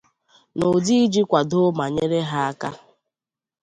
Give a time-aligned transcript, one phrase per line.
[0.57, 2.69] n'ụdị iji kwàdo ma nyere ha aka